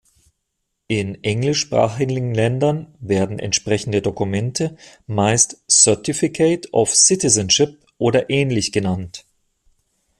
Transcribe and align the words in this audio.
In 0.87 1.13
englischsprachigen 1.23 2.33
Ländern 2.33 2.95
werden 2.99 3.37
entsprechende 3.37 4.01
Dokumente 4.01 4.75
meist 5.05 5.63
"Certificate 5.69 6.67
of 6.71 6.95
Citizenship" 6.95 7.79
oder 7.99 8.31
ähnlich 8.31 8.71
genannt. 8.71 9.25